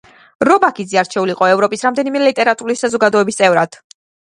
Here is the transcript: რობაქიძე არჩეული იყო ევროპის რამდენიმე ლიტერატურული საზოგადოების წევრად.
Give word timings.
რობაქიძე 0.47 0.99
არჩეული 1.01 1.37
იყო 1.37 1.51
ევროპის 1.53 1.87
რამდენიმე 1.91 2.25
ლიტერატურული 2.27 2.81
საზოგადოების 2.85 3.43
წევრად. 3.45 3.85